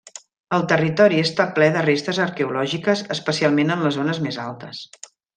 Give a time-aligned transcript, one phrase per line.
[0.55, 4.81] El territori està ple de restes arqueològiques, especialment en les zones més altes.